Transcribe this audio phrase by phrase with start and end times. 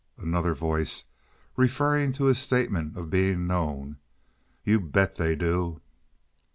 [0.17, 1.03] Another Voice
[1.55, 3.97] (referring to his statement of being known).
[4.63, 5.79] "You bet they do!"